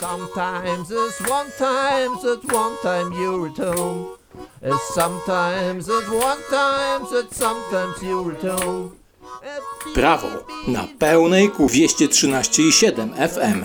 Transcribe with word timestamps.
Sometimes 0.00 0.90
it's 0.90 1.20
one 1.28 1.50
times 1.58 2.24
it's 2.24 2.52
one 2.52 2.76
time 2.82 3.12
you 3.12 3.44
return. 3.44 4.06
It's 4.62 4.94
sometimes 4.94 5.88
it's 5.88 6.08
one 6.08 6.38
times 6.50 7.12
it's 7.12 7.36
sometimes 7.36 8.02
you 8.02 8.30
return. 8.30 8.90
Prawo 9.94 10.28
na 10.68 10.84
pełnej 10.98 11.50
ku 11.50 11.66
213,7 11.66 13.28
FM. 13.28 13.64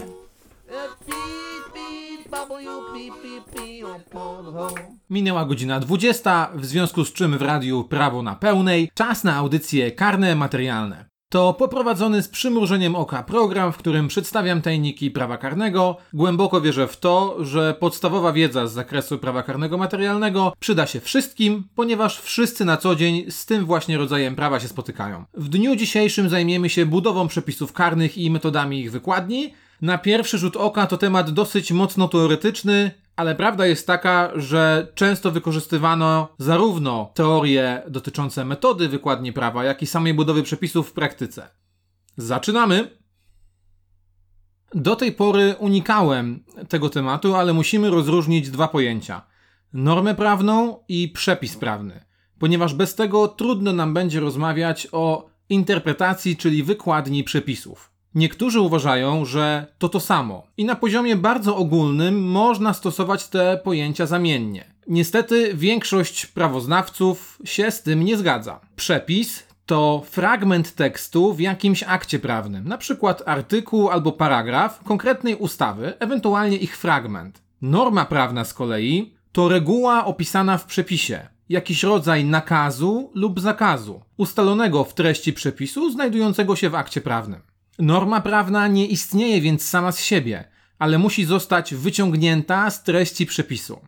Minęła 5.09 5.45
godzina 5.45 5.79
20, 5.79 6.49
w 6.55 6.65
związku 6.65 7.05
z 7.05 7.13
czym 7.13 7.37
w 7.37 7.41
radiu 7.41 7.83
Prawo 7.83 8.23
na 8.23 8.35
pełnej 8.35 8.91
czas 8.93 9.23
na 9.23 9.35
audycje 9.35 9.91
karne 9.91 10.35
materialne. 10.35 11.12
To 11.33 11.53
poprowadzony 11.53 12.21
z 12.21 12.27
przymrużeniem 12.27 12.95
oka 12.95 13.23
program, 13.23 13.73
w 13.73 13.77
którym 13.77 14.07
przedstawiam 14.07 14.61
tajniki 14.61 15.11
prawa 15.11 15.37
karnego. 15.37 15.97
Głęboko 16.13 16.61
wierzę 16.61 16.87
w 16.87 16.97
to, 16.97 17.37
że 17.39 17.73
podstawowa 17.79 18.33
wiedza 18.33 18.67
z 18.67 18.73
zakresu 18.73 19.17
prawa 19.17 19.43
karnego 19.43 19.77
materialnego 19.77 20.53
przyda 20.59 20.87
się 20.87 20.99
wszystkim, 20.99 21.63
ponieważ 21.75 22.19
wszyscy 22.19 22.65
na 22.65 22.77
co 22.77 22.95
dzień 22.95 23.25
z 23.31 23.45
tym 23.45 23.65
właśnie 23.65 23.97
rodzajem 23.97 24.35
prawa 24.35 24.59
się 24.59 24.67
spotykają. 24.67 25.25
W 25.33 25.49
dniu 25.49 25.75
dzisiejszym 25.75 26.29
zajmiemy 26.29 26.69
się 26.69 26.85
budową 26.85 27.27
przepisów 27.27 27.73
karnych 27.73 28.17
i 28.17 28.31
metodami 28.31 28.79
ich 28.79 28.91
wykładni. 28.91 29.53
Na 29.81 29.97
pierwszy 29.97 30.37
rzut 30.37 30.57
oka 30.57 30.87
to 30.87 30.97
temat 30.97 31.31
dosyć 31.31 31.71
mocno 31.71 32.07
teoretyczny, 32.07 32.91
ale 33.15 33.35
prawda 33.35 33.67
jest 33.67 33.87
taka, 33.87 34.31
że 34.35 34.87
często 34.95 35.31
wykorzystywano 35.31 36.27
zarówno 36.37 37.11
teorie 37.13 37.81
dotyczące 37.87 38.45
metody 38.45 38.89
wykładni 38.89 39.33
prawa, 39.33 39.63
jak 39.63 39.81
i 39.81 39.87
samej 39.87 40.13
budowy 40.13 40.43
przepisów 40.43 40.89
w 40.89 40.93
praktyce. 40.93 41.49
Zaczynamy! 42.17 42.97
Do 44.75 44.95
tej 44.95 45.11
pory 45.11 45.55
unikałem 45.59 46.43
tego 46.69 46.89
tematu, 46.89 47.35
ale 47.35 47.53
musimy 47.53 47.89
rozróżnić 47.89 48.49
dwa 48.49 48.67
pojęcia: 48.67 49.21
normę 49.73 50.15
prawną 50.15 50.79
i 50.87 51.09
przepis 51.09 51.57
prawny, 51.57 52.05
ponieważ 52.39 52.73
bez 52.73 52.95
tego 52.95 53.27
trudno 53.27 53.73
nam 53.73 53.93
będzie 53.93 54.19
rozmawiać 54.19 54.87
o 54.91 55.29
interpretacji, 55.49 56.37
czyli 56.37 56.63
wykładni 56.63 57.23
przepisów. 57.23 57.92
Niektórzy 58.15 58.59
uważają, 58.59 59.25
że 59.25 59.65
to 59.77 59.89
to 59.89 59.99
samo 59.99 60.47
i 60.57 60.65
na 60.65 60.75
poziomie 60.75 61.15
bardzo 61.15 61.55
ogólnym 61.55 62.23
można 62.23 62.73
stosować 62.73 63.27
te 63.27 63.59
pojęcia 63.63 64.05
zamiennie. 64.05 64.73
Niestety 64.87 65.53
większość 65.53 66.25
prawoznawców 66.25 67.39
się 67.43 67.71
z 67.71 67.83
tym 67.83 68.05
nie 68.05 68.17
zgadza. 68.17 68.59
Przepis 68.75 69.43
to 69.65 70.03
fragment 70.09 70.75
tekstu 70.75 71.33
w 71.33 71.39
jakimś 71.39 71.83
akcie 71.83 72.19
prawnym, 72.19 72.67
na 72.67 72.77
przykład 72.77 73.23
artykuł 73.25 73.89
albo 73.89 74.11
paragraf 74.11 74.83
konkretnej 74.83 75.35
ustawy, 75.35 75.93
ewentualnie 75.99 76.57
ich 76.57 76.77
fragment. 76.77 77.41
Norma 77.61 78.05
prawna 78.05 78.45
z 78.45 78.53
kolei 78.53 79.13
to 79.31 79.49
reguła 79.49 80.05
opisana 80.05 80.57
w 80.57 80.65
przepisie, 80.65 81.27
jakiś 81.49 81.83
rodzaj 81.83 82.25
nakazu 82.25 83.11
lub 83.15 83.39
zakazu, 83.39 84.01
ustalonego 84.17 84.83
w 84.83 84.93
treści 84.93 85.33
przepisu 85.33 85.91
znajdującego 85.91 86.55
się 86.55 86.69
w 86.69 86.75
akcie 86.75 87.01
prawnym. 87.01 87.52
Norma 87.79 88.21
prawna 88.21 88.67
nie 88.67 88.87
istnieje 88.87 89.41
więc 89.41 89.67
sama 89.67 89.91
z 89.91 89.99
siebie, 89.99 90.49
ale 90.79 90.97
musi 90.97 91.25
zostać 91.25 91.75
wyciągnięta 91.75 92.69
z 92.69 92.83
treści 92.83 93.25
przepisu. 93.25 93.79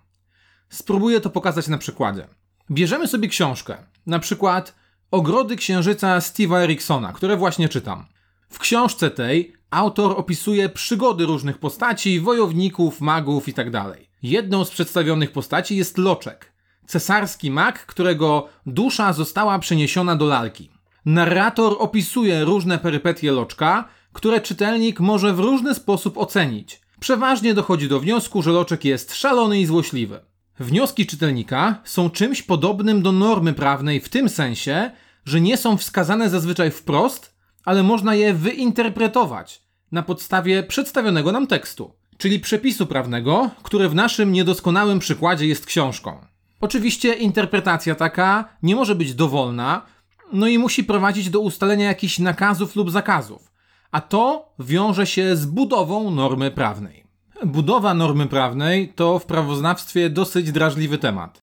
Spróbuję 0.69 1.21
to 1.21 1.29
pokazać 1.29 1.67
na 1.67 1.77
przykładzie. 1.77 2.27
Bierzemy 2.71 3.07
sobie 3.07 3.27
książkę, 3.27 3.77
na 4.05 4.19
przykład 4.19 4.75
Ogrody 5.11 5.55
Księżyca 5.55 6.19
Steve'a 6.19 6.57
Eriksona, 6.57 7.13
które 7.13 7.37
właśnie 7.37 7.69
czytam. 7.69 8.05
W 8.49 8.59
książce 8.59 9.11
tej 9.11 9.53
autor 9.71 10.13
opisuje 10.17 10.69
przygody 10.69 11.25
różnych 11.25 11.57
postaci, 11.57 12.19
wojowników, 12.19 13.01
magów 13.01 13.47
itd. 13.47 13.85
Jedną 14.23 14.65
z 14.65 14.71
przedstawionych 14.71 15.31
postaci 15.31 15.77
jest 15.77 15.97
Loczek, 15.97 16.53
cesarski 16.87 17.51
mag, 17.51 17.85
którego 17.85 18.49
dusza 18.65 19.13
została 19.13 19.59
przeniesiona 19.59 20.15
do 20.15 20.25
lalki. 20.25 20.74
Narrator 21.05 21.75
opisuje 21.79 22.45
różne 22.45 22.77
perypetie 22.77 23.31
Loczka, 23.31 23.87
które 24.13 24.41
czytelnik 24.41 24.99
może 24.99 25.33
w 25.33 25.39
różny 25.39 25.75
sposób 25.75 26.17
ocenić. 26.17 26.81
Przeważnie 26.99 27.53
dochodzi 27.53 27.89
do 27.89 27.99
wniosku, 27.99 28.41
że 28.41 28.51
Loczek 28.51 28.85
jest 28.85 29.15
szalony 29.15 29.59
i 29.59 29.65
złośliwy. 29.65 30.19
Wnioski 30.59 31.05
czytelnika 31.05 31.81
są 31.83 32.09
czymś 32.09 32.41
podobnym 32.41 33.01
do 33.01 33.11
normy 33.11 33.53
prawnej 33.53 33.99
w 33.99 34.09
tym 34.09 34.29
sensie, 34.29 34.91
że 35.25 35.41
nie 35.41 35.57
są 35.57 35.77
wskazane 35.77 36.29
zazwyczaj 36.29 36.71
wprost, 36.71 37.35
ale 37.65 37.83
można 37.83 38.15
je 38.15 38.33
wyinterpretować 38.33 39.61
na 39.91 40.03
podstawie 40.03 40.63
przedstawionego 40.63 41.31
nam 41.31 41.47
tekstu, 41.47 41.95
czyli 42.17 42.39
przepisu 42.39 42.87
prawnego, 42.87 43.49
który 43.63 43.89
w 43.89 43.95
naszym 43.95 44.31
niedoskonałym 44.31 44.99
przykładzie 44.99 45.47
jest 45.47 45.65
książką. 45.65 46.25
Oczywiście 46.61 47.13
interpretacja 47.13 47.95
taka 47.95 48.49
nie 48.63 48.75
może 48.75 48.95
być 48.95 49.13
dowolna, 49.13 49.94
no 50.33 50.47
i 50.47 50.59
musi 50.59 50.83
prowadzić 50.83 51.29
do 51.29 51.39
ustalenia 51.39 51.85
jakichś 51.85 52.19
nakazów 52.19 52.75
lub 52.75 52.91
zakazów, 52.91 53.51
a 53.91 54.01
to 54.01 54.53
wiąże 54.59 55.07
się 55.07 55.35
z 55.35 55.45
budową 55.45 56.11
normy 56.11 56.51
prawnej. 56.51 57.05
Budowa 57.45 57.93
normy 57.93 58.27
prawnej 58.27 58.93
to 58.93 59.19
w 59.19 59.25
prawoznawstwie 59.25 60.09
dosyć 60.09 60.51
drażliwy 60.51 60.97
temat. 60.97 61.39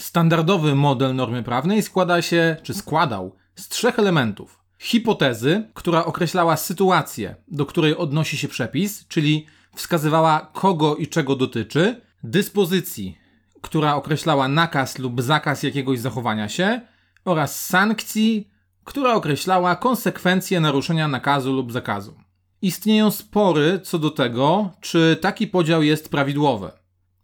Standardowy 0.00 0.74
model 0.74 1.14
normy 1.14 1.42
prawnej 1.42 1.82
składa 1.82 2.22
się, 2.22 2.56
czy 2.62 2.74
składał, 2.74 3.36
z 3.54 3.68
trzech 3.68 3.98
elementów. 3.98 4.60
Hipotezy, 4.78 5.70
która 5.74 6.04
określała 6.04 6.56
sytuację, 6.56 7.34
do 7.48 7.66
której 7.66 7.96
odnosi 7.96 8.36
się 8.36 8.48
przepis, 8.48 9.06
czyli 9.08 9.46
wskazywała 9.74 10.50
kogo 10.52 10.96
i 10.96 11.08
czego 11.08 11.36
dotyczy, 11.36 12.00
dyspozycji, 12.24 13.18
która 13.60 13.94
określała 13.94 14.48
nakaz 14.48 14.98
lub 14.98 15.22
zakaz 15.22 15.62
jakiegoś 15.62 15.98
zachowania 15.98 16.48
się, 16.48 16.80
oraz 17.24 17.66
sankcji, 17.66 18.50
która 18.84 19.14
określała 19.14 19.76
konsekwencje 19.76 20.60
naruszenia 20.60 21.08
nakazu 21.08 21.52
lub 21.52 21.72
zakazu. 21.72 22.14
Istnieją 22.62 23.10
spory 23.10 23.80
co 23.84 23.98
do 23.98 24.10
tego, 24.10 24.70
czy 24.80 25.18
taki 25.20 25.46
podział 25.46 25.82
jest 25.82 26.10
prawidłowy. 26.10 26.70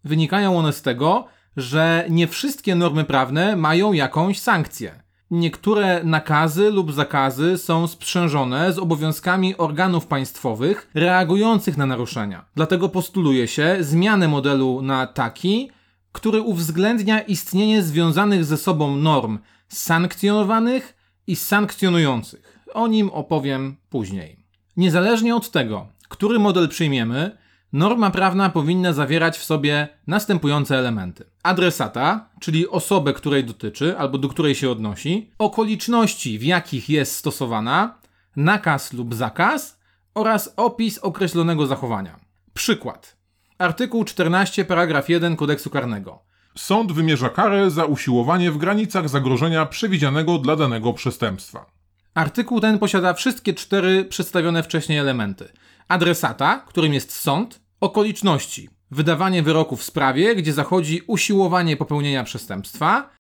Wynikają 0.05 0.59
one 0.59 0.73
z 0.73 0.83
tego, 0.83 1.27
że 1.57 2.07
nie 2.11 2.27
wszystkie 2.29 2.75
normy 2.75 3.05
prawne 3.05 3.57
mają 3.57 3.93
jakąś 3.93 4.41
sankcję. 4.41 5.03
Niektóre 5.31 6.05
nakazy 6.05 6.71
lub 6.71 6.93
zakazy 6.93 7.59
są 7.59 7.87
sprzężone 7.87 8.73
z 8.73 8.79
obowiązkami 8.79 9.57
organów 9.57 10.07
państwowych 10.07 10.91
reagujących 10.95 11.77
na 11.77 11.87
naruszenia. 11.87 12.45
Dlatego 12.55 12.89
postuluje 12.89 13.49
się 13.49 13.77
zmianę 13.81 14.29
modelu 14.29 14.83
na 14.83 15.07
taki, 15.07 15.71
który 16.13 16.41
uwzględnia 16.41 17.21
istnienie 17.21 17.83
związanych 17.83 18.45
ze 18.45 18.57
sobą 18.57 18.97
norm 18.97 19.39
sankcjonowanych 19.69 20.97
i 21.27 21.37
sankcjonujących. 21.37 22.67
O 22.75 22.87
nim 22.87 23.11
opowiem 23.11 23.77
później. 23.91 24.37
Niezależnie 24.77 25.37
od 25.37 25.51
tego, 25.51 25.87
który 26.09 26.39
model 26.39 26.69
przyjmiemy, 26.69 27.39
norma 27.73 28.11
prawna 28.11 28.51
powinna 28.51 28.93
zawierać 28.93 29.39
w 29.39 29.45
sobie 29.45 29.89
następujące 30.07 30.79
elementy: 30.79 31.25
adresata, 31.43 32.29
czyli 32.41 32.69
osobę, 32.69 33.13
której 33.13 33.45
dotyczy 33.45 33.99
albo 33.99 34.19
do 34.19 34.29
której 34.29 34.55
się 34.55 34.71
odnosi, 34.71 35.31
okoliczności, 35.39 36.39
w 36.39 36.43
jakich 36.43 36.89
jest 36.89 37.17
stosowana, 37.17 37.99
nakaz 38.37 38.93
lub 38.93 39.15
zakaz 39.15 39.81
oraz 40.15 40.55
opis 40.57 40.99
określonego 40.99 41.67
zachowania. 41.67 42.21
Przykład. 42.55 43.17
Artykuł 43.59 44.05
14, 44.05 44.65
paragraf 44.65 45.09
1 45.09 45.37
kodeksu 45.37 45.71
karnego. 45.71 46.26
Sąd 46.59 46.93
wymierza 46.93 47.29
karę 47.29 47.71
za 47.71 47.85
usiłowanie 47.85 48.51
w 48.51 48.59
granicach 48.59 49.09
zagrożenia 49.09 49.67
przewidzianego 49.67 50.39
dla 50.39 50.57
danego 50.57 50.93
przestępstwa. 50.93 51.67
Artykuł 52.15 52.61
ten 52.61 52.79
posiada 52.79 53.15
wszystkie 53.15 53.55
cztery 53.55 54.05
przedstawione 54.05 54.63
wcześniej 54.63 54.99
elementy: 54.99 55.49
adresata, 55.89 56.65
którym 56.69 56.95
jest 56.95 57.13
sąd, 57.13 57.61
okoliczności, 57.81 58.71
wydawanie 58.91 59.43
wyroku 59.43 59.77
w 59.77 59.83
sprawie, 59.83 60.37
gdzie 60.37 60.53
zachodzi 60.53 61.01
usiłowanie 61.07 61.77
popełnienia 61.77 62.25
przestępstwa, 62.25 63.11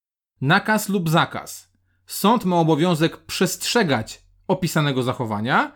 nakaz 0.41 0.89
lub 0.89 1.11
zakaz. 1.11 1.73
Sąd 2.07 2.45
ma 2.45 2.57
obowiązek 2.57 3.17
przestrzegać 3.17 4.23
opisanego 4.49 5.03
zachowania 5.03 5.73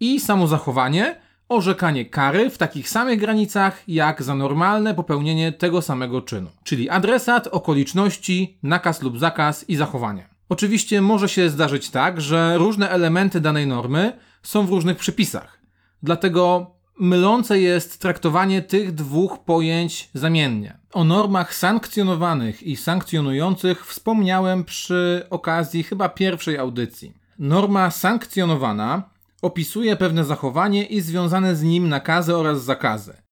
i 0.00 0.20
samo 0.20 0.46
zachowanie, 0.46 1.20
orzekanie 1.48 2.04
kary 2.04 2.50
w 2.50 2.58
takich 2.58 2.88
samych 2.88 3.20
granicach 3.20 3.82
jak 3.88 4.22
za 4.22 4.34
normalne 4.34 4.94
popełnienie 4.94 5.52
tego 5.52 5.82
samego 5.82 6.22
czynu, 6.22 6.50
czyli 6.64 6.90
adresat, 6.90 7.46
okoliczności, 7.46 8.58
nakaz 8.62 9.02
lub 9.02 9.18
zakaz 9.18 9.68
i 9.68 9.76
zachowanie. 9.76 10.28
Oczywiście 10.48 11.00
może 11.00 11.28
się 11.28 11.50
zdarzyć 11.50 11.90
tak, 11.90 12.20
że 12.20 12.58
różne 12.58 12.90
elementy 12.90 13.40
danej 13.40 13.66
normy 13.66 14.18
są 14.42 14.66
w 14.66 14.70
różnych 14.70 14.96
przepisach. 14.96 15.60
Dlatego 16.02 16.74
mylące 17.00 17.60
jest 17.60 18.00
traktowanie 18.00 18.62
tych 18.62 18.94
dwóch 18.94 19.38
pojęć 19.44 20.10
zamiennie. 20.14 20.78
O 20.92 21.04
normach 21.04 21.54
sankcjonowanych 21.54 22.62
i 22.62 22.76
sankcjonujących 22.76 23.86
wspomniałem 23.86 24.64
przy 24.64 25.26
okazji 25.30 25.82
chyba 25.82 26.08
pierwszej 26.08 26.58
audycji. 26.58 27.14
Norma 27.38 27.90
sankcjonowana 27.90 29.13
opisuje 29.44 29.96
pewne 29.96 30.24
zachowanie 30.24 30.84
i 30.84 31.00
związane 31.00 31.56
z 31.56 31.62
nim 31.62 31.88
nakazy 31.88 32.36
oraz 32.36 32.64
zakazy. 32.64 33.22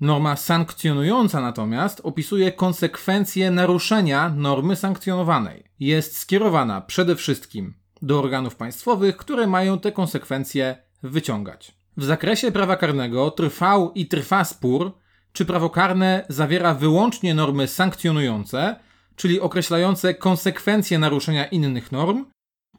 Norma 0.00 0.36
sankcjonująca 0.36 1.40
natomiast 1.40 2.00
opisuje 2.04 2.52
konsekwencje 2.52 3.50
naruszenia 3.50 4.32
normy 4.36 4.76
sankcjonowanej. 4.76 5.64
Jest 5.80 6.16
skierowana 6.16 6.80
przede 6.80 7.16
wszystkim 7.16 7.74
do 8.02 8.18
organów 8.18 8.56
państwowych, 8.56 9.16
które 9.16 9.46
mają 9.46 9.78
te 9.78 9.92
konsekwencje 9.92 10.76
wyciągać. 11.02 11.72
W 11.96 12.04
zakresie 12.04 12.52
prawa 12.52 12.76
karnego 12.76 13.30
trwał 13.30 13.92
i 13.92 14.06
trwa 14.06 14.44
spór, 14.44 14.92
czy 15.32 15.44
prawo 15.44 15.70
karne 15.70 16.24
zawiera 16.28 16.74
wyłącznie 16.74 17.34
normy 17.34 17.68
sankcjonujące, 17.68 18.76
czyli 19.16 19.40
określające 19.40 20.14
konsekwencje 20.14 20.98
naruszenia 20.98 21.46
innych 21.46 21.92
norm, 21.92 22.24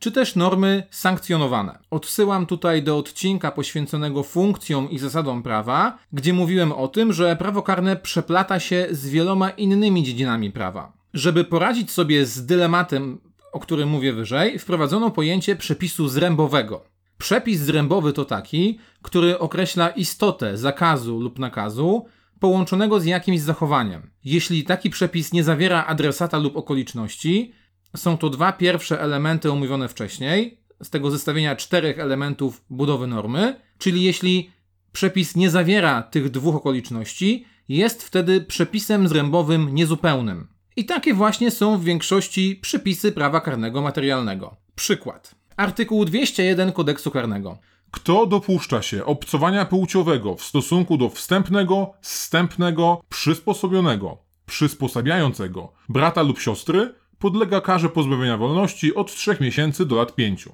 czy 0.02 0.12
też 0.12 0.36
normy 0.36 0.84
sankcjonowane. 0.92 1.80
Odsyłam 1.92 2.46
tutaj 2.46 2.84
do 2.84 2.98
odcinka 2.98 3.52
poświęconego 3.52 4.24
funkcjom 4.24 4.90
i 4.90 5.00
zasadom 5.00 5.44
prawa, 5.44 5.98
gdzie 6.14 6.34
mówiłem 6.34 6.72
o 6.72 6.88
tym, 6.88 7.14
że 7.14 7.36
prawo 7.36 7.62
karne 7.62 7.96
przeplata 7.96 8.60
się 8.60 8.88
z 8.92 9.10
wieloma 9.10 9.50
innymi 9.50 10.04
dziedzinami 10.04 10.52
prawa. 10.52 10.94
Żeby 11.14 11.44
poradzić 11.44 11.92
sobie 11.92 12.26
z 12.26 12.46
dylematem, 12.46 13.20
o 13.52 13.60
którym 13.60 13.90
mówię 13.90 14.14
wyżej, 14.14 14.60
wprowadzono 14.60 15.12
pojęcie 15.12 15.56
przepisu 15.56 16.08
zrębowego. 16.08 16.84
Przepis 17.18 17.60
zrębowy 17.60 18.14
to 18.14 18.26
taki, 18.26 18.80
który 19.02 19.40
określa 19.40 19.90
istotę 19.90 20.58
zakazu 20.58 21.20
lub 21.20 21.40
nakazu, 21.40 22.06
połączonego 22.40 23.00
z 23.00 23.06
jakimś 23.06 23.40
zachowaniem. 23.40 24.10
Jeśli 24.26 24.64
taki 24.64 24.90
przepis 24.90 25.34
nie 25.34 25.44
zawiera 25.44 25.86
adresata 25.86 26.38
lub 26.38 26.58
okoliczności, 26.58 27.54
są 27.96 28.18
to 28.18 28.30
dwa 28.30 28.52
pierwsze 28.52 29.02
elementy 29.02 29.52
omówione 29.52 29.88
wcześniej, 29.88 30.58
z 30.84 30.90
tego 30.90 31.12
zestawienia 31.12 31.56
czterech 31.56 32.00
elementów 32.00 32.62
budowy 32.70 33.08
normy, 33.08 33.60
czyli 33.78 34.04
jeśli 34.04 34.52
przepis 34.92 35.36
nie 35.36 35.50
zawiera 35.50 36.04
tych 36.04 36.30
dwóch 36.30 36.56
okoliczności, 36.56 37.46
jest 37.70 38.04
wtedy 38.04 38.42
przepisem 38.42 39.08
zrębowym 39.08 39.76
niezupełnym. 39.76 40.48
I 40.76 40.86
takie 40.86 41.14
właśnie 41.14 41.52
są 41.52 41.78
w 41.78 41.84
większości 41.84 42.56
przepisy 42.62 43.12
prawa 43.12 43.42
karnego 43.42 43.82
materialnego. 43.82 44.56
Przykład. 44.76 45.36
Artykuł 45.58 46.06
201 46.06 46.72
kodeksu 46.72 47.12
karnego. 47.12 47.58
Kto 47.92 48.26
dopuszcza 48.26 48.82
się 48.82 49.06
obcowania 49.06 49.66
płciowego 49.66 50.36
w 50.36 50.44
stosunku 50.44 50.98
do 50.98 51.10
wstępnego, 51.10 51.94
zstępnego, 52.02 53.02
przysposobionego, 53.10 54.18
przysposabiającego 54.46 55.74
brata 55.90 56.22
lub 56.22 56.40
siostry, 56.40 56.94
podlega 57.22 57.62
karze 57.62 57.90
pozbawienia 57.90 58.38
wolności 58.38 58.96
od 58.96 59.16
3 59.16 59.38
miesięcy 59.42 59.86
do 59.86 59.96
lat 59.96 60.16
5. 60.16 60.50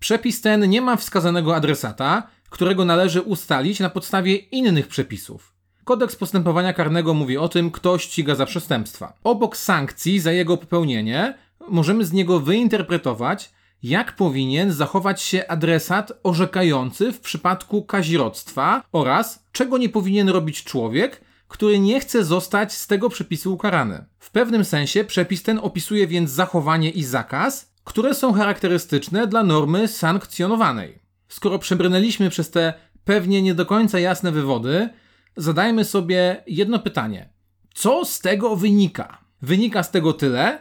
Przepis 0.00 0.40
ten 0.40 0.70
nie 0.70 0.80
ma 0.80 0.96
wskazanego 0.96 1.56
adresata, 1.56 2.22
którego 2.50 2.84
należy 2.84 3.22
ustalić 3.22 3.80
na 3.80 3.90
podstawie 3.90 4.36
innych 4.36 4.88
przepisów. 4.88 5.54
Kodeks 5.84 6.16
postępowania 6.16 6.72
karnego 6.72 7.14
mówi 7.14 7.38
o 7.38 7.48
tym, 7.48 7.70
kto 7.70 7.98
ściga 7.98 8.34
za 8.34 8.46
przestępstwa. 8.46 9.12
Obok 9.24 9.56
sankcji 9.56 10.20
za 10.20 10.32
jego 10.32 10.56
popełnienie, 10.56 11.38
możemy 11.68 12.04
z 12.04 12.12
niego 12.12 12.40
wyinterpretować, 12.40 13.50
jak 13.82 14.16
powinien 14.16 14.72
zachować 14.72 15.22
się 15.22 15.48
adresat 15.48 16.12
orzekający 16.22 17.12
w 17.12 17.20
przypadku 17.20 17.82
kazirodztwa 17.82 18.82
oraz 18.92 19.44
czego 19.52 19.78
nie 19.78 19.88
powinien 19.88 20.28
robić 20.28 20.64
człowiek, 20.64 21.20
który 21.50 21.78
nie 21.78 22.00
chce 22.00 22.24
zostać 22.24 22.72
z 22.72 22.86
tego 22.86 23.08
przepisu 23.08 23.54
ukarany. 23.54 24.04
W 24.18 24.30
pewnym 24.30 24.64
sensie 24.64 25.04
przepis 25.04 25.42
ten 25.42 25.58
opisuje 25.62 26.06
więc 26.06 26.30
zachowanie 26.30 26.90
i 26.90 27.04
zakaz, 27.04 27.72
które 27.84 28.14
są 28.14 28.32
charakterystyczne 28.32 29.26
dla 29.26 29.42
normy 29.42 29.88
sankcjonowanej. 29.88 30.98
Skoro 31.28 31.58
przebrnęliśmy 31.58 32.30
przez 32.30 32.50
te 32.50 32.74
pewnie 33.04 33.42
nie 33.42 33.54
do 33.54 33.66
końca 33.66 33.98
jasne 33.98 34.32
wywody, 34.32 34.88
zadajmy 35.36 35.84
sobie 35.84 36.42
jedno 36.46 36.78
pytanie. 36.78 37.28
Co 37.74 38.04
z 38.04 38.20
tego 38.20 38.56
wynika? 38.56 39.18
Wynika 39.42 39.82
z 39.82 39.90
tego 39.90 40.12
tyle, 40.12 40.58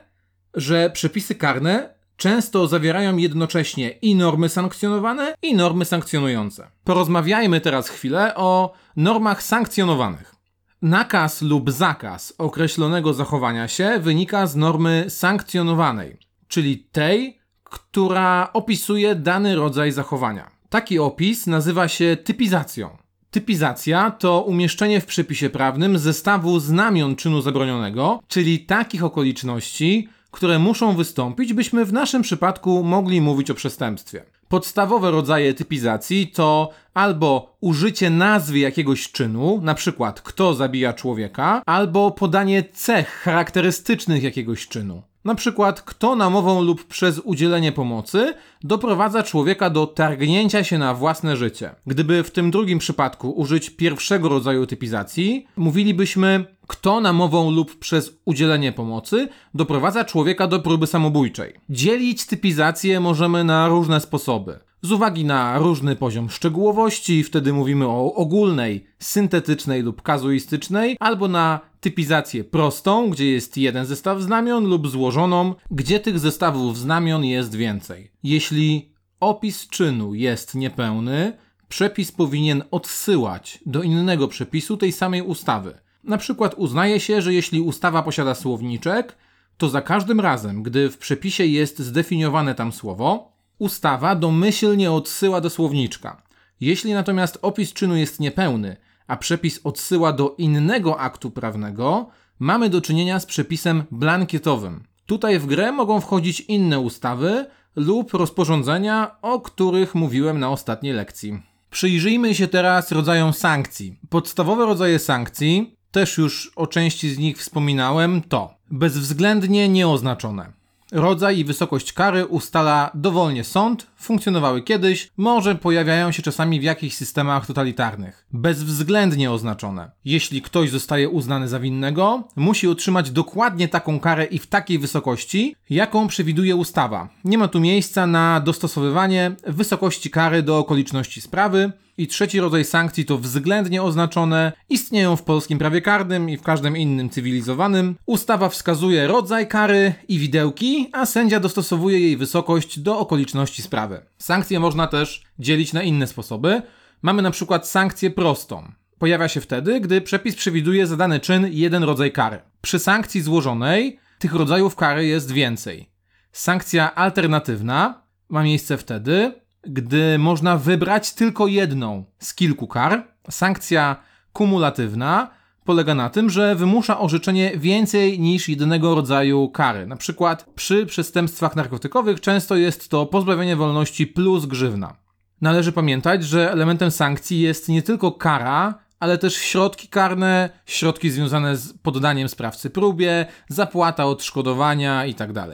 że 0.54 0.90
przepisy 0.90 1.36
karne 1.36 1.94
często 2.18 2.68
zawierają 2.68 3.18
jednocześnie 3.18 3.90
i 3.90 4.16
normy 4.16 4.50
sankcjonowane, 4.50 5.36
i 5.42 5.56
normy 5.56 5.86
sankcjonujące. 5.86 6.72
Porozmawiajmy 6.84 7.62
teraz 7.62 7.90
chwilę 7.90 8.36
o 8.36 8.74
normach 8.96 9.44
sankcjonowanych. 9.44 10.39
Nakaz 10.82 11.42
lub 11.42 11.72
zakaz 11.72 12.34
określonego 12.38 13.14
zachowania 13.14 13.68
się 13.68 14.00
wynika 14.00 14.48
z 14.48 14.56
normy 14.56 15.06
sankcjonowanej, 15.10 16.18
czyli 16.48 16.78
tej, 16.78 17.40
która 17.64 18.50
opisuje 18.54 19.16
dany 19.16 19.56
rodzaj 19.56 19.92
zachowania. 19.92 20.50
Taki 20.70 21.00
opis 21.00 21.48
nazywa 21.48 21.88
się 21.88 22.18
typizacją. 22.24 22.90
Typizacja 23.32 24.12
to 24.12 24.42
umieszczenie 24.42 25.02
w 25.02 25.06
przepisie 25.06 25.50
prawnym 25.50 25.98
zestawu 25.98 26.60
znamion 26.60 27.16
czynu 27.16 27.42
zabronionego, 27.42 28.20
czyli 28.28 28.60
takich 28.60 29.04
okoliczności, 29.04 30.10
które 30.32 30.60
muszą 30.60 30.96
wystąpić, 30.96 31.54
byśmy 31.54 31.86
w 31.86 31.94
naszym 31.94 32.22
przypadku 32.22 32.84
mogli 32.84 33.22
mówić 33.22 33.52
o 33.52 33.56
przestępstwie. 33.56 34.26
Podstawowe 34.50 35.12
rodzaje 35.12 35.54
typizacji 35.54 36.28
to 36.28 36.70
albo 36.94 37.58
użycie 37.62 38.10
nazwy 38.10 38.60
jakiegoś 38.60 39.12
czynu, 39.12 39.60
na 39.62 39.74
przykład 39.76 40.22
kto 40.22 40.54
zabija 40.54 40.94
człowieka, 40.94 41.62
albo 41.66 42.12
podanie 42.12 42.64
cech 42.64 43.08
charakterystycznych 43.10 44.24
jakiegoś 44.24 44.68
czynu. 44.68 45.09
Na 45.26 45.36
przykład, 45.36 45.82
kto 45.82 46.16
namową 46.16 46.62
lub 46.62 46.84
przez 46.84 47.20
udzielenie 47.20 47.72
pomocy 47.72 48.34
doprowadza 48.64 49.24
człowieka 49.24 49.70
do 49.70 49.88
targnięcia 49.88 50.64
się 50.64 50.78
na 50.78 50.94
własne 50.94 51.38
życie. 51.38 51.76
Gdyby 51.88 52.24
w 52.24 52.32
tym 52.32 52.52
drugim 52.52 52.80
przypadku 52.80 53.32
użyć 53.32 53.70
pierwszego 53.70 54.30
rodzaju 54.30 54.66
typizacji, 54.66 55.48
mówilibyśmy, 55.56 56.46
kto 56.68 57.02
namową 57.02 57.52
lub 57.52 57.80
przez 57.80 58.20
udzielenie 58.26 58.72
pomocy 58.72 59.28
doprowadza 59.54 60.06
człowieka 60.06 60.48
do 60.48 60.60
próby 60.60 60.88
samobójczej. 60.88 61.54
Dzielić 61.70 62.26
typizację 62.26 63.00
możemy 63.00 63.44
na 63.44 63.68
różne 63.68 64.00
sposoby. 64.00 64.60
Z 64.82 64.92
uwagi 64.92 65.26
na 65.26 65.58
różny 65.58 65.96
poziom 65.96 66.30
szczegółowości, 66.30 67.24
wtedy 67.24 67.54
mówimy 67.54 67.88
o 67.88 68.14
ogólnej, 68.14 68.86
syntetycznej 69.00 69.82
lub 69.82 70.02
kazuistycznej, 70.02 70.98
albo 71.00 71.28
na 71.28 71.60
typizację 71.80 72.44
prostą, 72.44 73.10
gdzie 73.10 73.32
jest 73.32 73.58
jeden 73.58 73.86
zestaw 73.86 74.22
znamion, 74.22 74.66
lub 74.66 74.88
złożoną, 74.88 75.56
gdzie 75.72 76.00
tych 76.00 76.20
zestawów 76.20 76.78
znamion 76.78 77.26
jest 77.26 77.56
więcej. 77.56 78.12
Jeśli 78.24 78.92
opis 79.20 79.68
czynu 79.68 80.14
jest 80.14 80.56
niepełny, 80.56 81.34
przepis 81.70 82.12
powinien 82.12 82.64
odsyłać 82.72 83.60
do 83.66 83.84
innego 83.84 84.28
przepisu 84.28 84.78
tej 84.78 84.92
samej 84.92 85.22
ustawy. 85.22 85.78
Na 86.04 86.18
przykład 86.18 86.56
uznaje 86.58 87.00
się, 87.00 87.22
że 87.22 87.34
jeśli 87.34 87.62
ustawa 87.62 88.04
posiada 88.04 88.36
słowniczek, 88.36 89.16
to 89.58 89.70
za 89.70 89.82
każdym 89.82 90.20
razem, 90.20 90.64
gdy 90.64 90.90
w 90.90 90.98
przepisie 90.98 91.46
jest 91.46 91.80
zdefiniowane 91.80 92.56
tam 92.56 92.72
słowo, 92.72 93.39
ustawa 93.60 94.16
domyślnie 94.16 94.92
odsyła 94.92 95.42
do 95.42 95.50
słowniczka. 95.50 96.22
Jeśli 96.62 96.94
natomiast 96.94 97.40
opis 97.42 97.74
czynu 97.74 97.96
jest 97.96 98.20
niepełny, 98.20 98.78
a 99.08 99.18
przepis 99.18 99.60
odsyła 99.64 100.14
do 100.14 100.36
innego 100.38 101.00
aktu 101.00 101.32
prawnego, 101.32 102.10
mamy 102.40 102.70
do 102.70 102.82
czynienia 102.82 103.20
z 103.20 103.26
przepisem 103.26 103.84
blankietowym. 103.92 104.84
Tutaj 105.06 105.40
w 105.40 105.46
grę 105.46 105.72
mogą 105.72 106.02
wchodzić 106.02 106.40
inne 106.40 106.80
ustawy 106.80 107.46
lub 107.76 108.14
rozporządzenia, 108.14 109.16
o 109.22 109.40
których 109.40 109.96
mówiłem 109.96 110.40
na 110.40 110.50
ostatniej 110.50 110.94
lekcji. 110.94 111.42
Przyjrzyjmy 111.70 112.36
się 112.36 112.48
teraz 112.48 112.92
rodzajom 112.92 113.34
sankcji. 113.34 114.00
Podstawowe 114.10 114.66
rodzaje 114.66 115.00
sankcji, 115.00 115.76
też 115.92 116.18
już 116.18 116.52
o 116.56 116.68
części 116.68 117.10
z 117.10 117.18
nich 117.18 117.38
wspominałem, 117.38 118.22
to 118.22 118.54
bezwzględnie 118.72 119.70
nieoznaczone. 119.70 120.59
Rodzaj 120.92 121.38
i 121.38 121.46
wysokość 121.46 121.94
kary 121.94 122.26
ustala 122.26 122.92
dowolnie 122.94 123.44
sąd, 123.44 123.88
funkcjonowały 123.96 124.62
kiedyś, 124.62 125.10
może 125.18 125.56
pojawiają 125.56 126.12
się 126.12 126.22
czasami 126.22 126.60
w 126.60 126.64
jakichś 126.64 126.96
systemach 126.96 127.46
totalitarnych. 127.46 128.28
Bezwzględnie 128.32 129.32
oznaczone. 129.32 129.92
Jeśli 130.06 130.42
ktoś 130.42 130.70
zostaje 130.70 131.10
uznany 131.10 131.48
za 131.48 131.60
winnego, 131.60 132.28
musi 132.36 132.68
otrzymać 132.68 133.12
dokładnie 133.12 133.68
taką 133.68 134.00
karę 134.00 134.26
i 134.26 134.40
w 134.40 134.48
takiej 134.48 134.80
wysokości, 134.80 135.56
jaką 135.70 136.08
przewiduje 136.08 136.56
ustawa. 136.56 137.10
Nie 137.24 137.38
ma 137.38 137.48
tu 137.48 137.60
miejsca 137.60 138.08
na 138.08 138.40
dostosowywanie 138.40 139.36
wysokości 139.48 140.10
kary 140.10 140.44
do 140.44 140.58
okoliczności 140.58 141.22
sprawy. 141.22 141.72
I 142.00 142.08
trzeci 142.08 142.40
rodzaj 142.40 142.66
sankcji 142.66 143.06
to 143.06 143.18
względnie 143.18 143.84
oznaczone, 143.84 144.52
istnieją 144.70 145.16
w 145.16 145.24
polskim 145.24 145.60
prawie 145.60 145.82
karnym 145.82 146.30
i 146.30 146.38
w 146.38 146.42
każdym 146.42 146.78
innym 146.78 147.10
cywilizowanym. 147.10 147.96
Ustawa 148.06 148.50
wskazuje 148.50 149.08
rodzaj 149.08 149.48
kary 149.48 149.94
i 150.08 150.20
widełki, 150.20 150.90
a 150.94 151.06
sędzia 151.06 151.40
dostosowuje 151.40 152.00
jej 152.00 152.18
wysokość 152.18 152.80
do 152.80 153.00
okoliczności 153.00 153.62
sprawy. 153.62 154.02
Sankcje 154.18 154.60
można 154.60 154.88
też 154.88 155.24
dzielić 155.40 155.74
na 155.74 155.84
inne 155.84 156.08
sposoby. 156.08 156.62
Mamy 157.02 157.22
na 157.22 157.32
przykład 157.32 157.68
sankcję 157.68 158.12
prostą. 158.12 158.72
Pojawia 159.00 159.28
się 159.28 159.42
wtedy, 159.42 159.80
gdy 159.80 160.02
przepis 160.02 160.36
przewiduje 160.36 160.88
za 160.88 160.98
dany 160.98 161.20
czyn 161.20 161.48
jeden 161.52 161.84
rodzaj 161.84 162.12
kary. 162.12 162.40
Przy 162.62 162.80
sankcji 162.80 163.22
złożonej 163.22 164.00
tych 164.20 164.34
rodzajów 164.34 164.76
kary 164.76 165.06
jest 165.06 165.32
więcej. 165.32 165.90
Sankcja 166.32 166.96
alternatywna 166.96 168.04
ma 168.30 168.44
miejsce 168.44 168.78
wtedy, 168.78 169.32
gdy 169.64 170.18
można 170.20 170.58
wybrać 170.58 171.14
tylko 171.14 171.48
jedną 171.48 172.04
z 172.20 172.34
kilku 172.34 172.68
kar. 172.68 173.08
Sankcja 173.30 173.96
kumulatywna 174.34 175.30
polega 175.66 175.96
na 175.96 176.10
tym, 176.10 176.30
że 176.30 176.56
wymusza 176.56 177.00
orzeczenie 177.00 177.58
więcej 177.58 178.20
niż 178.20 178.50
jednego 178.50 178.96
rodzaju 178.96 179.50
kary. 179.50 179.88
Na 179.88 179.96
przykład 179.96 180.46
przy 180.56 180.86
przestępstwach 180.86 181.56
narkotykowych 181.56 182.22
często 182.22 182.56
jest 182.56 182.90
to 182.90 183.06
pozbawienie 183.06 183.56
wolności 183.56 184.08
plus 184.08 184.46
grzywna. 184.46 184.96
Należy 185.42 185.72
pamiętać, 185.72 186.24
że 186.24 186.52
elementem 186.52 186.92
sankcji 186.92 187.40
jest 187.40 187.70
nie 187.70 187.82
tylko 187.82 188.12
kara, 188.12 188.74
ale 189.00 189.18
też 189.18 189.36
środki 189.36 189.88
karne, 189.88 190.50
środki 190.66 191.10
związane 191.10 191.58
z 191.58 191.74
poddaniem 191.74 192.30
sprawcy 192.30 192.70
próbie, 192.70 193.26
zapłata 193.50 194.06
odszkodowania 194.06 195.06
itd. 195.06 195.48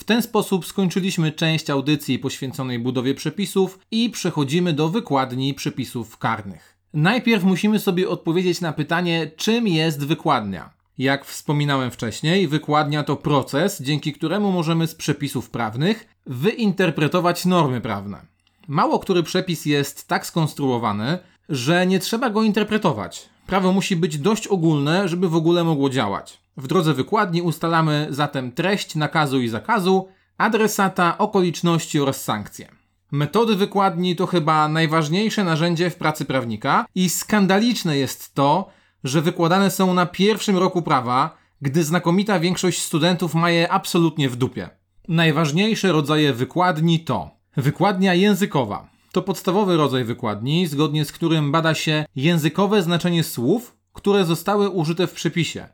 W 0.00 0.04
ten 0.04 0.22
sposób 0.22 0.66
skończyliśmy 0.66 1.32
część 1.32 1.70
audycji 1.70 2.18
poświęconej 2.18 2.78
budowie 2.78 3.14
przepisów 3.14 3.78
i 3.90 4.10
przechodzimy 4.10 4.72
do 4.72 4.88
wykładni 4.88 5.54
przepisów 5.54 6.18
karnych. 6.18 6.76
Najpierw 6.94 7.44
musimy 7.44 7.78
sobie 7.78 8.08
odpowiedzieć 8.08 8.60
na 8.60 8.72
pytanie, 8.72 9.30
czym 9.36 9.68
jest 9.68 10.06
wykładnia. 10.06 10.70
Jak 10.98 11.24
wspominałem 11.24 11.90
wcześniej, 11.90 12.48
wykładnia 12.48 13.02
to 13.02 13.16
proces, 13.16 13.82
dzięki 13.82 14.12
któremu 14.12 14.52
możemy 14.52 14.86
z 14.86 14.94
przepisów 14.94 15.50
prawnych 15.50 16.06
wyinterpretować 16.26 17.44
normy 17.44 17.80
prawne. 17.80 18.26
Mało 18.68 18.98
który 18.98 19.22
przepis 19.22 19.66
jest 19.66 20.08
tak 20.08 20.26
skonstruowany, 20.26 21.18
że 21.48 21.86
nie 21.86 21.98
trzeba 21.98 22.30
go 22.30 22.42
interpretować. 22.42 23.28
Prawo 23.46 23.72
musi 23.72 23.96
być 23.96 24.18
dość 24.18 24.46
ogólne, 24.46 25.08
żeby 25.08 25.28
w 25.28 25.36
ogóle 25.36 25.64
mogło 25.64 25.90
działać. 25.90 26.40
W 26.60 26.66
drodze 26.66 26.94
wykładni 26.94 27.42
ustalamy 27.42 28.06
zatem 28.10 28.52
treść 28.52 28.94
nakazu 28.94 29.40
i 29.40 29.48
zakazu, 29.48 30.08
adresata, 30.38 31.18
okoliczności 31.18 32.00
oraz 32.00 32.24
sankcje. 32.24 32.68
Metody 33.12 33.56
wykładni 33.56 34.16
to 34.16 34.26
chyba 34.26 34.68
najważniejsze 34.68 35.44
narzędzie 35.44 35.90
w 35.90 35.96
pracy 35.96 36.24
prawnika 36.24 36.86
i 36.94 37.10
skandaliczne 37.10 37.96
jest 37.96 38.34
to, 38.34 38.70
że 39.04 39.22
wykładane 39.22 39.70
są 39.70 39.94
na 39.94 40.06
pierwszym 40.06 40.56
roku 40.56 40.82
prawa, 40.82 41.38
gdy 41.62 41.84
znakomita 41.84 42.40
większość 42.40 42.82
studentów 42.82 43.34
ma 43.34 43.50
je 43.50 43.72
absolutnie 43.72 44.28
w 44.28 44.36
dupie. 44.36 44.70
Najważniejsze 45.08 45.92
rodzaje 45.92 46.32
wykładni 46.32 47.00
to 47.00 47.30
wykładnia 47.56 48.14
językowa. 48.14 48.90
To 49.12 49.22
podstawowy 49.22 49.76
rodzaj 49.76 50.04
wykładni, 50.04 50.66
zgodnie 50.66 51.04
z 51.04 51.12
którym 51.12 51.52
bada 51.52 51.74
się 51.74 52.04
językowe 52.16 52.82
znaczenie 52.82 53.24
słów, 53.24 53.76
które 53.92 54.24
zostały 54.24 54.68
użyte 54.68 55.06
w 55.06 55.12
przepisie. 55.12 55.68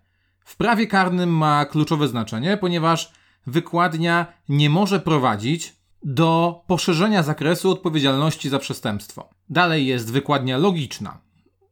W 0.47 0.57
prawie 0.57 0.87
karnym 0.87 1.37
ma 1.37 1.65
kluczowe 1.65 2.09
znaczenie, 2.09 2.57
ponieważ 2.57 3.13
wykładnia 3.47 4.27
nie 4.49 4.71
może 4.71 5.01
prowadzić 5.01 5.77
do 6.03 6.61
poszerzenia 6.67 7.23
zakresu 7.23 7.71
odpowiedzialności 7.71 8.49
za 8.49 8.59
przestępstwo. 8.59 9.29
Dalej 9.51 9.87
jest 9.87 10.13
wykładnia 10.13 10.59
logiczna. 10.59 11.19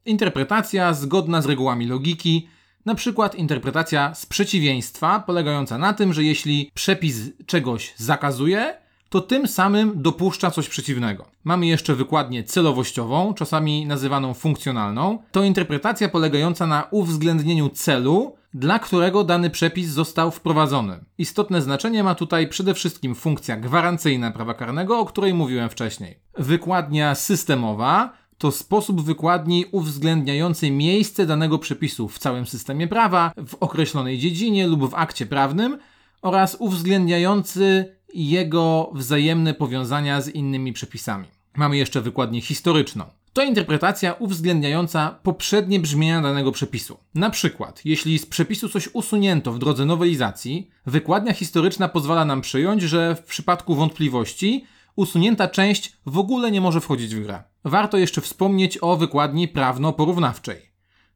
Interpretacja 0.05 0.95
zgodna 0.95 1.43
z 1.43 1.47
regułami 1.47 1.87
logiki, 1.87 2.49
na 2.85 2.95
przykład 2.95 3.35
interpretacja 3.35 4.15
sprzeciwieństwa, 4.15 5.21
polegająca 5.21 5.79
na 5.79 5.93
tym, 5.93 6.13
że 6.13 6.25
jeśli 6.25 6.71
przepis 6.75 7.21
czegoś 7.47 7.95
zakazuje, 7.97 8.75
to 9.09 9.21
tym 9.21 9.49
samym 9.49 10.03
dopuszcza 10.03 10.51
coś 10.51 10.69
przeciwnego. 10.69 11.27
Mamy 11.45 11.67
jeszcze 11.67 11.95
wykładnię 11.95 12.45
celowościową, 12.45 13.35
czasami 13.35 13.87
nazywaną 13.87 14.35
funkcjonalną. 14.35 15.19
To 15.33 15.43
interpretacja 15.43 16.09
polegająca 16.09 16.67
na 16.67 16.89
uwzględnieniu 16.91 17.69
celu, 17.69 18.37
dla 18.55 18.79
którego 18.79 19.25
dany 19.25 19.51
przepis 19.51 19.89
został 19.89 20.31
wprowadzony. 20.31 21.05
Istotne 21.19 21.63
znaczenie 21.63 22.05
ma 22.05 22.15
tutaj 22.15 22.49
przede 22.49 22.75
wszystkim 22.75 23.15
funkcja 23.15 23.57
gwarancyjna 23.57 24.31
prawa 24.31 24.55
karnego, 24.55 24.99
o 24.99 25.05
której 25.05 25.35
mówiłem 25.35 25.71
wcześniej. 25.71 26.19
Wykładnia 26.39 27.15
systemowa 27.15 28.13
to 28.39 28.53
sposób 28.53 29.01
wykładni 29.01 29.65
uwzględniający 29.73 30.71
miejsce 30.71 31.27
danego 31.27 31.59
przepisu 31.59 32.09
w 32.09 32.19
całym 32.19 32.47
systemie 32.47 32.89
prawa, 32.89 33.33
w 33.47 33.55
określonej 33.55 34.19
dziedzinie 34.19 34.67
lub 34.67 34.91
w 34.91 34.95
akcie 34.95 35.27
prawnym 35.27 35.79
oraz 36.23 36.57
uwzględniający 36.59 37.95
jego 38.15 38.91
wzajemne 38.95 39.55
powiązania 39.55 40.21
z 40.21 40.29
innymi 40.29 40.73
przepisami. 40.73 41.29
Mamy 41.57 41.77
jeszcze 41.77 42.01
wykładnię 42.01 42.41
historyczną. 42.41 43.05
To 43.35 43.43
interpretacja 43.43 44.13
uwzględniająca 44.13 45.19
poprzednie 45.23 45.81
brzmienia 45.81 46.23
danego 46.23 46.53
przepisu. 46.53 46.99
Na 47.15 47.31
przykład, 47.31 47.81
jeśli 47.85 48.19
z 48.19 48.27
przepisu 48.27 48.69
coś 48.69 48.89
usunięto 48.93 49.53
w 49.53 49.59
drodze 49.59 49.85
nowelizacji, 49.85 50.71
wykładnia 50.87 51.33
historyczna 51.33 51.89
pozwala 51.89 52.25
nam 52.25 52.41
przyjąć, 52.41 52.83
że 52.83 53.15
w 53.15 53.23
przypadku 53.23 53.75
wątpliwości 53.75 54.65
usunięta 54.97 55.49
część 55.49 55.97
w 56.07 56.19
ogóle 56.19 56.51
nie 56.51 56.61
może 56.61 56.81
wchodzić 56.81 57.15
w 57.15 57.23
grę. 57.23 57.43
Warto 57.65 57.99
jeszcze 57.99 58.21
wspomnieć 58.21 58.79
o 58.81 58.97
wykładni 58.97 59.49
prawno-porównawczej. 59.49 60.71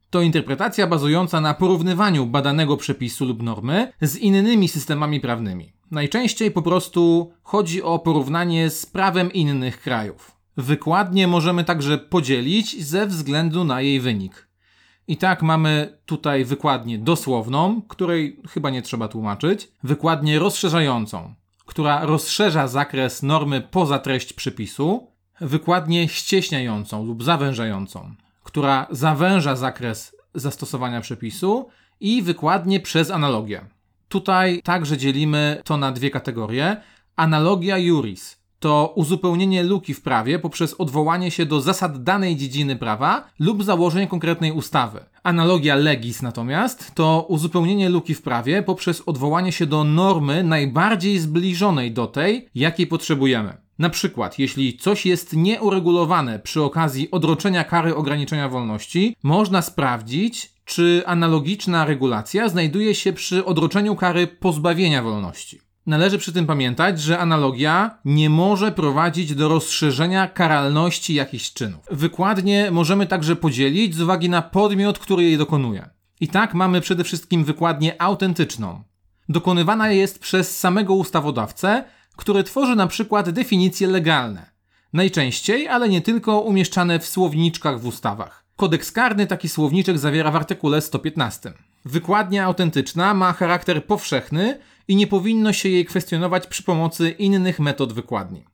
To 0.09 0.21
interpretacja 0.21 0.87
bazująca 0.87 1.41
na 1.41 1.53
porównywaniu 1.53 2.25
badanego 2.25 2.77
przepisu 2.77 3.25
lub 3.25 3.43
normy 3.43 3.93
z 4.01 4.17
innymi 4.17 4.67
systemami 4.67 5.19
prawnymi. 5.19 5.73
Najczęściej 5.91 6.51
po 6.51 6.61
prostu 6.61 7.31
chodzi 7.43 7.83
o 7.83 7.99
porównanie 7.99 8.69
z 8.69 8.85
prawem 8.85 9.33
innych 9.33 9.81
krajów. 9.81 10.38
Wykładnie 10.59 11.27
możemy 11.27 11.63
także 11.63 11.97
podzielić 11.97 12.83
ze 12.85 13.07
względu 13.07 13.63
na 13.63 13.81
jej 13.81 13.99
wynik. 13.99 14.47
I 15.07 15.17
tak 15.17 15.41
mamy 15.41 15.97
tutaj 16.05 16.45
wykładnię 16.45 16.97
dosłowną, 16.97 17.81
której 17.81 18.41
chyba 18.49 18.69
nie 18.69 18.81
trzeba 18.81 19.07
tłumaczyć, 19.07 19.71
wykładnię 19.83 20.39
rozszerzającą, 20.39 21.33
która 21.65 22.05
rozszerza 22.05 22.67
zakres 22.67 23.23
normy 23.23 23.61
poza 23.61 23.99
treść 23.99 24.33
przypisu, 24.33 25.07
wykładnię 25.41 26.07
ścieśniającą 26.07 27.05
lub 27.05 27.23
zawężającą, 27.23 28.15
która 28.43 28.87
zawęża 28.91 29.55
zakres 29.55 30.15
zastosowania 30.33 31.01
przepisu 31.01 31.69
i 31.99 32.21
wykładnię 32.21 32.79
przez 32.79 33.11
analogię. 33.11 33.61
Tutaj 34.09 34.61
także 34.63 34.97
dzielimy 34.97 35.61
to 35.65 35.77
na 35.77 35.91
dwie 35.91 36.09
kategorie. 36.09 36.81
Analogia 37.15 37.77
juris 37.77 38.38
to 38.59 38.93
uzupełnienie 38.95 39.63
luki 39.63 39.93
w 39.93 40.01
prawie 40.01 40.39
poprzez 40.39 40.73
odwołanie 40.73 41.31
się 41.31 41.45
do 41.45 41.61
zasad 41.61 42.03
danej 42.03 42.35
dziedziny 42.35 42.75
prawa 42.75 43.29
lub 43.39 43.63
założeń 43.63 44.07
konkretnej 44.07 44.51
ustawy. 44.51 44.99
Analogia 45.23 45.75
legis 45.75 46.21
natomiast 46.21 46.95
to 46.95 47.25
uzupełnienie 47.29 47.89
luki 47.89 48.15
w 48.15 48.21
prawie 48.21 48.63
poprzez 48.63 49.03
odwołanie 49.05 49.51
się 49.51 49.65
do 49.65 49.83
normy 49.83 50.43
najbardziej 50.43 51.19
zbliżonej 51.19 51.91
do 51.91 52.07
tej, 52.07 52.49
jakiej 52.55 52.87
potrzebujemy. 52.87 53.57
Na 53.79 53.89
przykład, 53.89 54.39
jeśli 54.39 54.77
coś 54.77 55.05
jest 55.05 55.35
nieuregulowane 55.35 56.39
przy 56.39 56.63
okazji 56.63 57.11
odroczenia 57.11 57.63
kary 57.63 57.95
ograniczenia 57.95 58.49
wolności, 58.49 59.15
można 59.23 59.61
sprawdzić, 59.61 60.53
czy 60.65 61.03
analogiczna 61.05 61.85
regulacja 61.85 62.49
znajduje 62.49 62.95
się 62.95 63.13
przy 63.13 63.45
odroczeniu 63.45 63.95
kary 63.95 64.27
pozbawienia 64.27 65.03
wolności. 65.03 65.68
Należy 65.89 66.17
przy 66.17 66.33
tym 66.33 66.47
pamiętać, 66.47 67.01
że 67.01 67.19
analogia 67.19 67.97
nie 68.05 68.29
może 68.29 68.71
prowadzić 68.71 69.35
do 69.35 69.47
rozszerzenia 69.47 70.27
karalności 70.27 71.13
jakichś 71.13 71.53
czynów. 71.53 71.81
Wykładnie 71.91 72.71
możemy 72.71 73.07
także 73.07 73.35
podzielić 73.35 73.95
z 73.95 74.01
uwagi 74.01 74.29
na 74.29 74.41
podmiot, 74.41 74.99
który 74.99 75.23
jej 75.23 75.37
dokonuje. 75.37 75.89
I 76.19 76.27
tak 76.27 76.53
mamy 76.53 76.81
przede 76.81 77.03
wszystkim 77.03 77.43
wykładnię 77.43 78.01
autentyczną. 78.01 78.83
Dokonywana 79.29 79.91
jest 79.91 80.19
przez 80.19 80.57
samego 80.57 80.93
ustawodawcę, 80.93 81.83
który 82.15 82.43
tworzy 82.43 82.75
na 82.75 82.87
przykład 82.87 83.29
definicje 83.29 83.87
legalne. 83.87 84.51
Najczęściej, 84.93 85.67
ale 85.67 85.89
nie 85.89 86.01
tylko, 86.01 86.39
umieszczane 86.39 86.99
w 86.99 87.07
słowniczkach 87.07 87.79
w 87.79 87.85
ustawach. 87.85 88.45
Kodeks 88.55 88.91
karny 88.91 89.27
taki 89.27 89.49
słowniczek 89.49 89.97
zawiera 89.97 90.31
w 90.31 90.35
artykule 90.35 90.81
115. 90.81 91.53
Wykładnia 91.85 92.45
autentyczna 92.45 93.13
ma 93.13 93.33
charakter 93.33 93.85
powszechny 93.85 94.59
i 94.87 94.95
nie 94.95 95.07
powinno 95.07 95.53
się 95.53 95.69
jej 95.69 95.85
kwestionować 95.85 96.47
przy 96.47 96.63
pomocy 96.63 97.09
innych 97.09 97.59
metod 97.59 97.93
wykładni. 97.93 98.45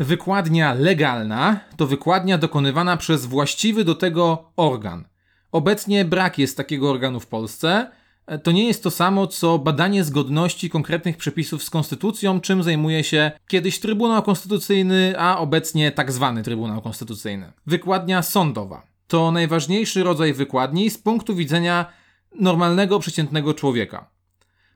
Wykładnia 0.00 0.74
legalna 0.74 1.60
to 1.76 1.86
wykładnia 1.86 2.38
dokonywana 2.38 2.96
przez 2.96 3.26
właściwy 3.26 3.84
do 3.84 3.94
tego 3.94 4.52
organ. 4.56 5.04
Obecnie 5.52 6.04
brak 6.04 6.38
jest 6.38 6.56
takiego 6.56 6.90
organu 6.90 7.20
w 7.20 7.26
Polsce. 7.26 7.90
To 8.42 8.52
nie 8.52 8.66
jest 8.66 8.82
to 8.82 8.90
samo, 8.90 9.26
co 9.26 9.58
badanie 9.58 10.04
zgodności 10.04 10.70
konkretnych 10.70 11.16
przepisów 11.16 11.62
z 11.62 11.70
konstytucją, 11.70 12.40
czym 12.40 12.62
zajmuje 12.62 13.04
się 13.04 13.32
kiedyś 13.48 13.80
Trybunał 13.80 14.22
Konstytucyjny, 14.22 15.14
a 15.18 15.38
obecnie 15.38 15.92
tak 15.92 16.12
zwany 16.12 16.42
Trybunał 16.42 16.82
Konstytucyjny. 16.82 17.52
Wykładnia 17.66 18.22
sądowa 18.22 18.82
to 19.06 19.30
najważniejszy 19.30 20.02
rodzaj 20.02 20.32
wykładni 20.32 20.90
z 20.90 20.98
punktu 20.98 21.34
widzenia 21.34 21.86
normalnego, 22.40 22.98
przeciętnego 22.98 23.54
człowieka, 23.54 24.10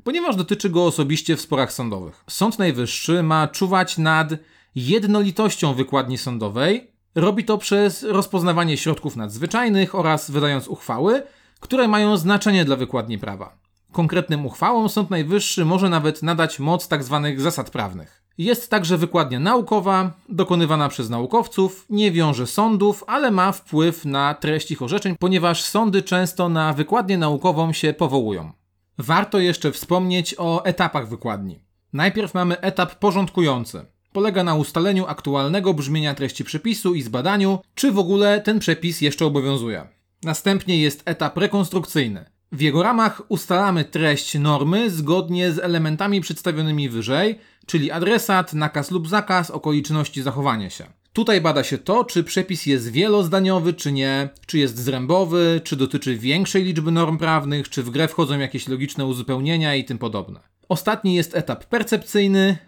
ponieważ 0.05 0.37
dotyczy 0.37 0.71
go 0.71 0.87
osobiście 0.87 1.37
w 1.37 1.41
sporach 1.41 1.73
sądowych. 1.73 2.25
Sąd 2.31 2.59
Najwyższy 2.59 3.23
ma 3.23 3.49
czuwać 3.49 3.99
nad 3.99 4.29
jednolitością 4.75 5.75
wykładni 5.75 6.19
sądowej. 6.19 6.91
Robi 7.15 7.45
to 7.45 7.59
przez 7.59 8.03
rozpoznawanie 8.03 8.77
środków 8.77 9.17
nadzwyczajnych 9.17 9.95
oraz 9.95 10.31
wydając 10.31 10.69
uchwały, 10.69 11.23
które 11.61 11.89
mają 11.89 12.17
znaczenie 12.17 12.65
dla 12.65 12.77
wykładni 12.77 13.19
prawa. 13.19 13.59
Konkretnym 13.93 14.47
uchwałom 14.47 14.89
Sąd 14.89 15.11
Najwyższy 15.11 15.65
może 15.65 15.89
nawet 15.89 16.23
nadać 16.23 16.59
moc 16.59 16.89
tzw. 16.89 17.21
Tak 17.25 17.41
zasad 17.41 17.71
prawnych. 17.71 18.26
Jest 18.39 18.71
także 18.71 18.99
wykładnia 18.99 19.41
naukowa, 19.41 20.13
dokonywana 20.29 20.89
przez 20.89 21.11
naukowców, 21.11 21.87
nie 21.91 22.13
wiąże 22.13 22.47
sądów, 22.47 23.05
ale 23.07 23.31
ma 23.31 23.53
wpływ 23.53 24.05
na 24.05 24.35
treść 24.35 24.71
ich 24.71 24.83
orzeczeń, 24.83 25.17
ponieważ 25.19 25.63
sądy 25.63 26.03
często 26.03 26.49
na 26.49 26.73
wykładnię 26.73 27.19
naukową 27.19 27.73
się 27.73 27.93
powołują. 27.93 28.53
Warto 28.99 29.39
jeszcze 29.39 29.73
wspomnieć 29.73 30.35
o 30.39 30.65
etapach 30.65 31.09
wykładni. 31.09 31.61
Najpierw 31.93 32.35
mamy 32.35 32.61
etap 32.61 32.95
porządkujący. 32.95 33.87
Polega 34.13 34.45
na 34.45 34.55
ustaleniu 34.55 35.07
aktualnego 35.07 35.75
brzmienia 35.75 36.15
treści 36.15 36.45
przepisu 36.45 36.95
i 36.95 37.03
zbadaniu, 37.03 37.59
czy 37.75 37.93
w 37.93 37.99
ogóle 37.99 38.41
ten 38.41 38.59
przepis 38.59 39.01
jeszcze 39.01 39.27
obowiązuje. 39.27 39.89
Następnie 40.23 40.83
jest 40.83 41.03
etap 41.05 41.39
rekonstrukcyjny. 41.39 42.36
W 42.53 42.61
jego 42.61 42.83
ramach 42.83 43.23
ustalamy 43.29 43.85
treść 43.85 44.39
normy 44.39 44.91
zgodnie 44.91 45.53
z 45.53 45.59
elementami 45.59 46.21
przedstawionymi 46.21 46.89
wyżej, 46.89 47.39
czyli 47.67 47.91
adresat, 47.91 48.55
nakaz 48.55 48.91
lub 48.91 49.09
zakaz, 49.09 49.51
okoliczności 49.51 50.23
zachowania 50.23 50.71
się. 50.71 50.85
Tutaj 51.13 51.41
bada 51.41 51.65
się 51.65 51.79
to, 51.79 52.05
czy 52.05 52.25
przepis 52.25 52.67
jest 52.67 52.91
wielozdaniowy, 52.91 53.75
czy 53.75 53.93
nie, 53.93 54.29
czy 54.47 54.59
jest 54.59 54.79
zrębowy, 54.79 55.61
czy 55.65 55.77
dotyczy 55.77 56.17
większej 56.17 56.65
liczby 56.65 56.91
norm 56.91 57.19
prawnych, 57.19 57.69
czy 57.69 57.83
w 57.83 57.91
grę 57.91 58.09
wchodzą 58.09 58.39
jakieś 58.39 58.69
logiczne 58.69 59.07
uzupełnienia 59.07 59.75
i 59.75 59.85
tym 59.85 59.99
podobne. 59.99 60.41
Ostatni 60.69 61.15
jest 61.15 61.37
etap 61.37 61.65
percepcyjny. 61.65 62.59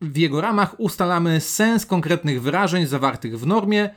W 0.00 0.16
jego 0.16 0.40
ramach 0.40 0.80
ustalamy 0.80 1.40
sens 1.40 1.86
konkretnych 1.86 2.42
wyrażeń 2.42 2.86
zawartych 2.86 3.38
w 3.38 3.46
normie 3.46 3.94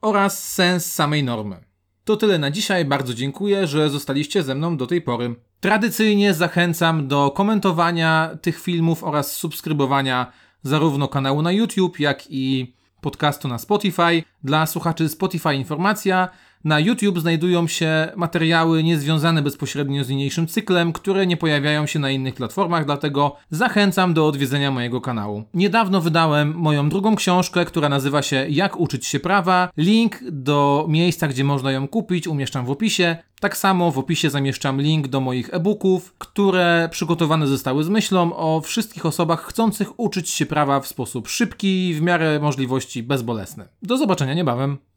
oraz 0.00 0.52
sens 0.52 0.92
samej 0.92 1.24
normy. 1.24 1.69
To 2.04 2.16
tyle 2.16 2.38
na 2.38 2.50
dzisiaj. 2.50 2.84
Bardzo 2.84 3.14
dziękuję, 3.14 3.66
że 3.66 3.90
zostaliście 3.90 4.42
ze 4.42 4.54
mną 4.54 4.76
do 4.76 4.86
tej 4.86 5.02
pory. 5.02 5.34
Tradycyjnie 5.60 6.34
zachęcam 6.34 7.08
do 7.08 7.30
komentowania 7.30 8.30
tych 8.42 8.60
filmów 8.60 9.04
oraz 9.04 9.32
subskrybowania 9.32 10.32
zarówno 10.62 11.08
kanału 11.08 11.42
na 11.42 11.52
YouTube, 11.52 12.00
jak 12.00 12.24
i 12.30 12.74
podcastu 13.00 13.48
na 13.48 13.58
Spotify. 13.58 14.22
Dla 14.44 14.66
słuchaczy 14.66 15.08
Spotify 15.08 15.54
informacja. 15.54 16.28
Na 16.64 16.80
YouTube 16.80 17.18
znajdują 17.18 17.66
się 17.66 18.08
materiały 18.16 18.82
niezwiązane 18.82 19.42
bezpośrednio 19.42 20.04
z 20.04 20.08
niniejszym 20.08 20.46
cyklem, 20.46 20.92
które 20.92 21.26
nie 21.26 21.36
pojawiają 21.36 21.86
się 21.86 21.98
na 21.98 22.10
innych 22.10 22.34
platformach, 22.34 22.84
dlatego 22.84 23.36
zachęcam 23.50 24.14
do 24.14 24.26
odwiedzenia 24.26 24.70
mojego 24.70 25.00
kanału. 25.00 25.44
Niedawno 25.54 26.00
wydałem 26.00 26.54
moją 26.56 26.88
drugą 26.88 27.16
książkę, 27.16 27.64
która 27.64 27.88
nazywa 27.88 28.22
się 28.22 28.46
Jak 28.48 28.80
uczyć 28.80 29.06
się 29.06 29.20
prawa. 29.20 29.68
Link 29.76 30.18
do 30.30 30.86
miejsca, 30.88 31.28
gdzie 31.28 31.44
można 31.44 31.72
ją 31.72 31.88
kupić, 31.88 32.26
umieszczam 32.26 32.66
w 32.66 32.70
opisie. 32.70 33.16
Tak 33.40 33.56
samo 33.56 33.90
w 33.90 33.98
opisie 33.98 34.30
zamieszczam 34.30 34.80
link 34.80 35.08
do 35.08 35.20
moich 35.20 35.54
e-booków, 35.54 36.14
które 36.18 36.88
przygotowane 36.92 37.46
zostały 37.46 37.84
z 37.84 37.88
myślą 37.88 38.36
o 38.36 38.60
wszystkich 38.60 39.06
osobach 39.06 39.42
chcących 39.42 40.00
uczyć 40.00 40.30
się 40.30 40.46
prawa 40.46 40.80
w 40.80 40.86
sposób 40.86 41.28
szybki 41.28 41.94
w 41.94 42.02
miarę 42.02 42.40
możliwości 42.40 43.02
bezbolesny. 43.02 43.68
Do 43.82 43.96
zobaczenia 43.96 44.34
niebawem. 44.34 44.89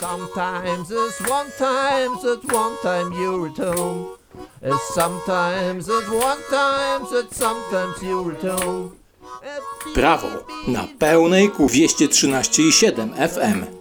Sometimes 0.00 0.90
it's 0.90 1.20
one 1.28 1.50
time, 1.58 2.16
at 2.24 2.42
one 2.50 2.76
time 2.82 3.12
you're 3.12 3.48
at 3.48 3.58
home. 3.58 4.16
It's 4.62 4.94
sometimes 4.94 5.90
at 5.90 6.08
one 6.08 6.40
time, 6.48 7.02
at 7.04 7.28
sometimes 7.34 8.02
you're 8.02 8.32
at 8.32 8.40
home. 8.40 8.96
Prawo 9.92 10.48
na 10.72 10.88
pełnej 10.96 11.52
ku 11.52 11.68
213,7 11.68 13.12
FM. 13.12 13.80